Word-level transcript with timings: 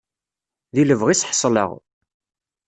Di 0.73 0.83
lebɣi-s 0.85 1.21
ḥeṣleɣ. 1.29 1.69